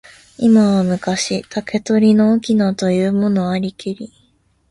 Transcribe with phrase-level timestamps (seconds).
[0.39, 4.11] 今は昔、竹取の翁というものありけり。